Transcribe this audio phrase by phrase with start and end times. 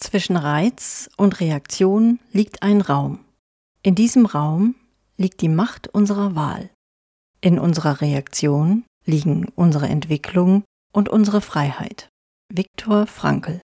[0.00, 3.18] Zwischen Reiz und Reaktion liegt ein Raum.
[3.82, 4.76] In diesem Raum
[5.16, 6.70] liegt die Macht unserer Wahl.
[7.40, 12.08] In unserer Reaktion liegen unsere Entwicklung und unsere Freiheit.
[12.48, 13.60] Viktor Frankl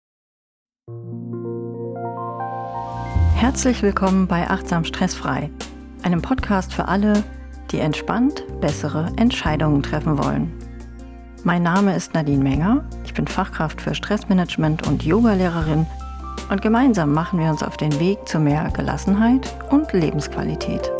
[3.36, 5.50] Herzlich willkommen bei Achtsam Stressfrei,
[6.02, 7.22] einem Podcast für alle,
[7.70, 10.52] die entspannt bessere Entscheidungen treffen wollen.
[11.44, 15.86] Mein Name ist Nadine Menger, ich bin Fachkraft für Stressmanagement und Yogalehrerin
[16.50, 20.90] und gemeinsam machen wir uns auf den Weg zu mehr Gelassenheit und Lebensqualität.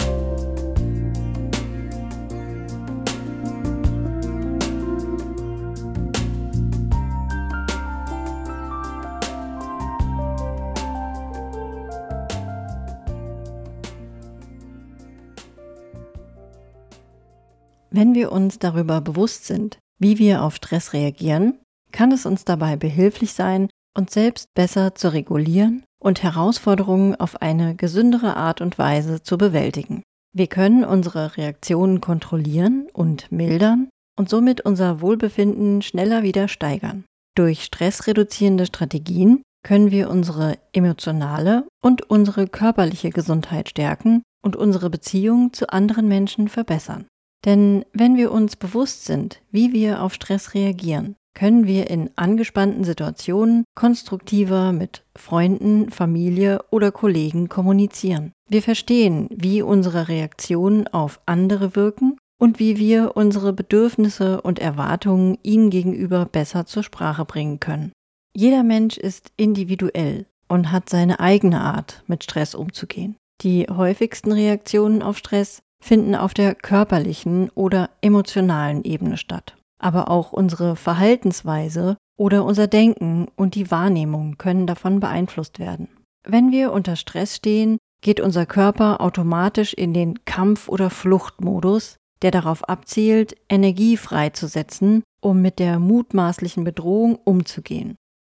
[17.96, 21.60] Wenn wir uns darüber bewusst sind, wie wir auf Stress reagieren,
[21.92, 27.74] kann es uns dabei behilflich sein, uns selbst besser zu regulieren und Herausforderungen auf eine
[27.74, 30.02] gesündere Art und Weise zu bewältigen.
[30.36, 37.04] Wir können unsere Reaktionen kontrollieren und mildern und somit unser Wohlbefinden schneller wieder steigern.
[37.36, 45.52] Durch stressreduzierende Strategien können wir unsere emotionale und unsere körperliche Gesundheit stärken und unsere Beziehung
[45.52, 47.06] zu anderen Menschen verbessern.
[47.44, 52.84] Denn wenn wir uns bewusst sind, wie wir auf Stress reagieren, können wir in angespannten
[52.84, 58.32] Situationen konstruktiver mit Freunden, Familie oder Kollegen kommunizieren.
[58.48, 65.38] Wir verstehen, wie unsere Reaktionen auf andere wirken und wie wir unsere Bedürfnisse und Erwartungen
[65.42, 67.92] ihnen gegenüber besser zur Sprache bringen können.
[68.36, 73.16] Jeder Mensch ist individuell und hat seine eigene Art, mit Stress umzugehen.
[73.42, 79.56] Die häufigsten Reaktionen auf Stress finden auf der körperlichen oder emotionalen Ebene statt.
[79.78, 85.88] Aber auch unsere Verhaltensweise oder unser Denken und die Wahrnehmung können davon beeinflusst werden.
[86.26, 92.30] Wenn wir unter Stress stehen, geht unser Körper automatisch in den Kampf- oder Fluchtmodus, der
[92.30, 97.96] darauf abzielt, Energie freizusetzen, um mit der mutmaßlichen Bedrohung umzugehen.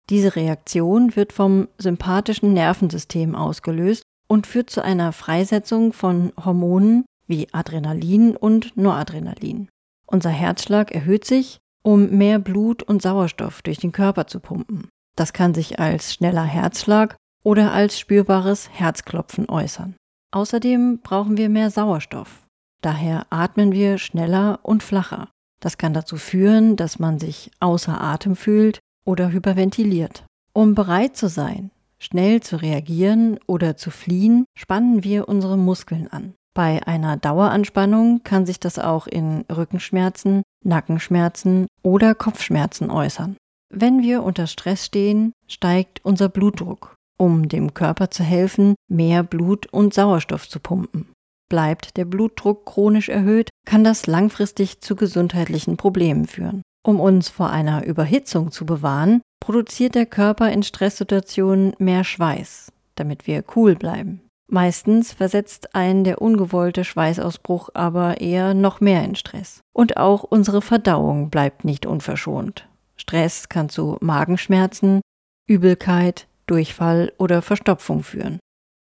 [0.08, 7.48] Diese Reaktion wird vom sympathischen Nervensystem ausgelöst und führt zu einer Freisetzung von Hormonen, wie
[7.52, 9.68] Adrenalin und Noradrenalin.
[10.06, 14.88] Unser Herzschlag erhöht sich, um mehr Blut und Sauerstoff durch den Körper zu pumpen.
[15.16, 19.94] Das kann sich als schneller Herzschlag oder als spürbares Herzklopfen äußern.
[20.32, 22.46] Außerdem brauchen wir mehr Sauerstoff.
[22.82, 25.28] Daher atmen wir schneller und flacher.
[25.60, 30.24] Das kann dazu führen, dass man sich außer Atem fühlt oder hyperventiliert.
[30.52, 36.34] Um bereit zu sein, schnell zu reagieren oder zu fliehen, spannen wir unsere Muskeln an.
[36.56, 43.36] Bei einer Daueranspannung kann sich das auch in Rückenschmerzen, Nackenschmerzen oder Kopfschmerzen äußern.
[43.68, 49.66] Wenn wir unter Stress stehen, steigt unser Blutdruck, um dem Körper zu helfen, mehr Blut
[49.66, 51.12] und Sauerstoff zu pumpen.
[51.50, 56.62] Bleibt der Blutdruck chronisch erhöht, kann das langfristig zu gesundheitlichen Problemen führen.
[56.82, 63.26] Um uns vor einer Überhitzung zu bewahren, produziert der Körper in Stresssituationen mehr Schweiß, damit
[63.26, 64.22] wir cool bleiben.
[64.48, 69.60] Meistens versetzt einen der ungewollte Schweißausbruch aber eher noch mehr in Stress.
[69.72, 72.68] Und auch unsere Verdauung bleibt nicht unverschont.
[72.96, 75.00] Stress kann zu Magenschmerzen,
[75.48, 78.38] Übelkeit, Durchfall oder Verstopfung führen.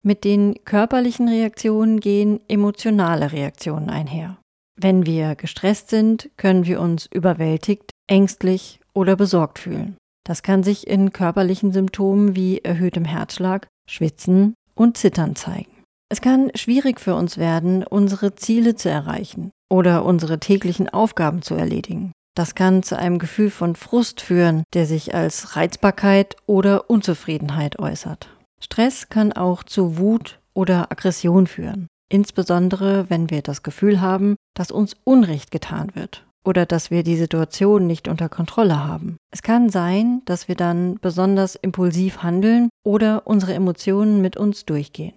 [0.04, 4.36] Mit den körperlichen Reaktionen gehen emotionale Reaktionen einher.
[4.76, 9.96] Wenn wir gestresst sind, können wir uns überwältigt, ängstlich oder besorgt fühlen.
[10.24, 15.70] Das kann sich in körperlichen Symptomen wie erhöhtem Herzschlag, Schwitzen und Zittern zeigen.
[16.08, 21.54] Es kann schwierig für uns werden, unsere Ziele zu erreichen oder unsere täglichen Aufgaben zu
[21.54, 22.12] erledigen.
[22.34, 28.28] Das kann zu einem Gefühl von Frust führen, der sich als Reizbarkeit oder Unzufriedenheit äußert.
[28.60, 34.70] Stress kann auch zu Wut oder Aggression führen, insbesondere wenn wir das Gefühl haben, dass
[34.70, 39.16] uns Unrecht getan wird oder dass wir die Situation nicht unter Kontrolle haben.
[39.30, 45.14] Es kann sein, dass wir dann besonders impulsiv handeln oder unsere Emotionen mit uns durchgehen.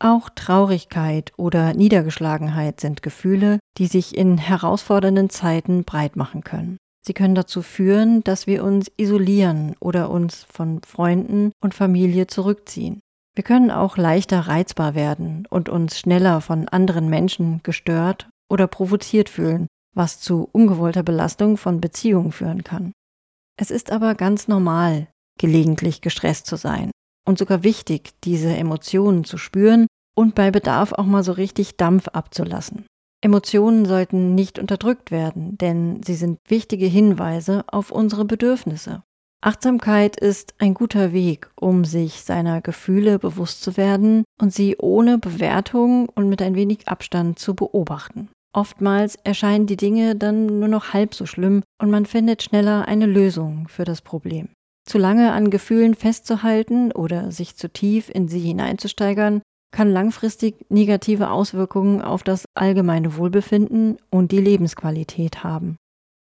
[0.00, 6.76] Auch Traurigkeit oder Niedergeschlagenheit sind Gefühle, die sich in herausfordernden Zeiten breit machen können.
[7.04, 13.00] Sie können dazu führen, dass wir uns isolieren oder uns von Freunden und Familie zurückziehen.
[13.34, 19.28] Wir können auch leichter reizbar werden und uns schneller von anderen Menschen gestört oder provoziert
[19.28, 19.68] fühlen,
[19.98, 22.92] was zu ungewollter Belastung von Beziehungen führen kann.
[23.60, 25.08] Es ist aber ganz normal,
[25.38, 26.90] gelegentlich gestresst zu sein
[27.26, 29.86] und sogar wichtig, diese Emotionen zu spüren
[30.16, 32.86] und bei Bedarf auch mal so richtig Dampf abzulassen.
[33.20, 39.02] Emotionen sollten nicht unterdrückt werden, denn sie sind wichtige Hinweise auf unsere Bedürfnisse.
[39.40, 45.18] Achtsamkeit ist ein guter Weg, um sich seiner Gefühle bewusst zu werden und sie ohne
[45.18, 48.30] Bewertung und mit ein wenig Abstand zu beobachten.
[48.58, 53.06] Oftmals erscheinen die Dinge dann nur noch halb so schlimm und man findet schneller eine
[53.06, 54.48] Lösung für das Problem.
[54.84, 61.30] Zu lange an Gefühlen festzuhalten oder sich zu tief in sie hineinzusteigern, kann langfristig negative
[61.30, 65.76] Auswirkungen auf das allgemeine Wohlbefinden und die Lebensqualität haben.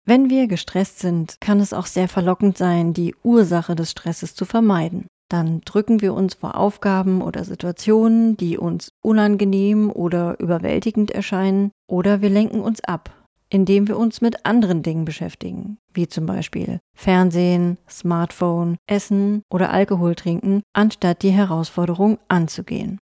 [0.04, 4.44] Wenn wir gestresst sind, kann es auch sehr verlockend sein, die Ursache des Stresses zu
[4.44, 5.06] vermeiden.
[5.28, 12.22] Dann drücken wir uns vor Aufgaben oder Situationen, die uns unangenehm oder überwältigend erscheinen, oder
[12.22, 13.10] wir lenken uns ab,
[13.50, 20.14] indem wir uns mit anderen Dingen beschäftigen, wie zum Beispiel Fernsehen, Smartphone, Essen oder Alkohol
[20.14, 22.98] trinken, anstatt die Herausforderung anzugehen.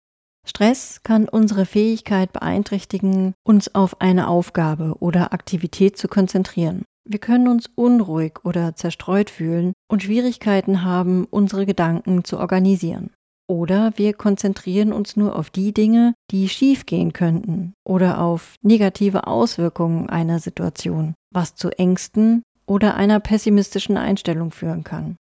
[0.49, 6.85] Stress kann unsere Fähigkeit beeinträchtigen, uns auf eine Aufgabe oder Aktivität zu konzentrieren.
[7.09, 13.11] Wir können uns unruhig oder zerstreut fühlen und Schwierigkeiten haben, unsere Gedanken zu organisieren.
[13.49, 20.09] Oder wir konzentrieren uns nur auf die Dinge, die schiefgehen könnten oder auf negative Auswirkungen
[20.09, 25.17] einer Situation, was zu Ängsten oder einer pessimistischen Einstellung führen kann.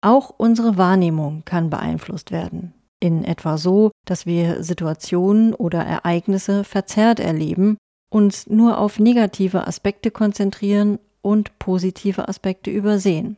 [0.00, 7.20] Auch unsere Wahrnehmung kann beeinflusst werden, in etwa so, dass wir Situationen oder Ereignisse verzerrt
[7.20, 7.78] erleben,
[8.10, 13.36] uns nur auf negative Aspekte konzentrieren und positive Aspekte übersehen.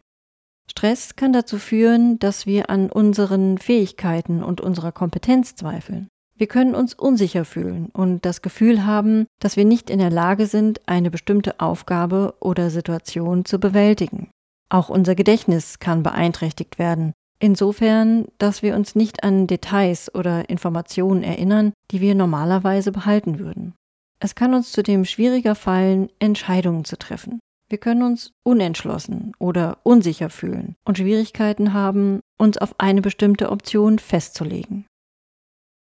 [0.71, 6.07] Stress kann dazu führen, dass wir an unseren Fähigkeiten und unserer Kompetenz zweifeln.
[6.37, 10.47] Wir können uns unsicher fühlen und das Gefühl haben, dass wir nicht in der Lage
[10.47, 14.31] sind, eine bestimmte Aufgabe oder Situation zu bewältigen.
[14.69, 21.25] Auch unser Gedächtnis kann beeinträchtigt werden, insofern, dass wir uns nicht an Details oder Informationen
[21.25, 23.75] erinnern, die wir normalerweise behalten würden.
[24.21, 27.41] Es kann uns zudem schwieriger fallen, Entscheidungen zu treffen.
[27.71, 34.01] Wir können uns unentschlossen oder unsicher fühlen und Schwierigkeiten haben, uns auf eine bestimmte Option
[34.01, 34.87] festzulegen.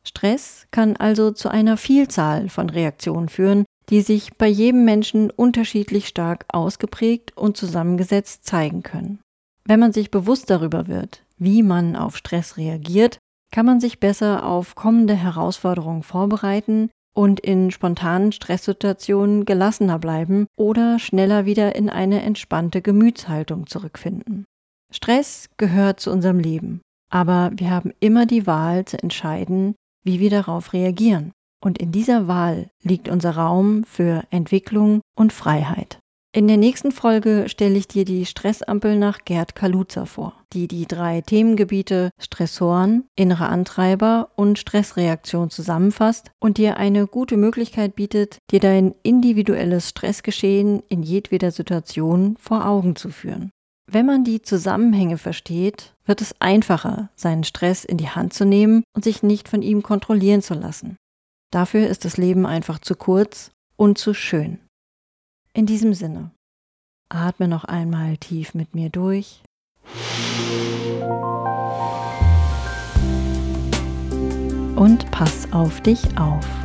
[0.06, 6.08] Stress kann also zu einer Vielzahl von Reaktionen führen, die sich bei jedem Menschen unterschiedlich
[6.08, 9.20] stark ausgeprägt und zusammengesetzt zeigen können.
[9.64, 13.20] Wenn man sich bewusst darüber wird, wie man auf Stress reagiert,
[13.54, 21.00] kann man sich besser auf kommende Herausforderungen vorbereiten und in spontanen Stresssituationen gelassener bleiben oder
[21.00, 24.46] schneller wieder in eine entspannte Gemütshaltung zurückfinden.
[24.92, 30.30] Stress gehört zu unserem Leben, aber wir haben immer die Wahl zu entscheiden, wie wir
[30.30, 31.32] darauf reagieren.
[31.64, 36.01] Und in dieser Wahl liegt unser Raum für Entwicklung und Freiheit.
[36.34, 40.86] In der nächsten Folge stelle ich dir die Stressampel nach Gerd Kaluza vor, die die
[40.86, 48.62] drei Themengebiete Stressoren, innere Antreiber und Stressreaktion zusammenfasst und dir eine gute Möglichkeit bietet, dir
[48.62, 53.52] dein individuelles Stressgeschehen in jedweder Situation vor Augen zu führen.
[53.92, 58.86] Wenn man die Zusammenhänge versteht, wird es einfacher, seinen Stress in die Hand zu nehmen
[58.96, 60.96] und sich nicht von ihm kontrollieren zu lassen.
[61.52, 64.60] Dafür ist das Leben einfach zu kurz und zu schön.
[65.54, 66.32] In diesem Sinne,
[67.10, 69.44] atme noch einmal tief mit mir durch.
[74.78, 76.61] Und pass auf dich auf.